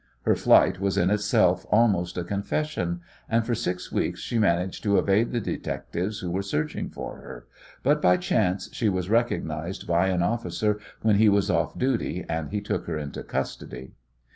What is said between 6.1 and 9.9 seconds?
who were searching for her, but by chance she was recognized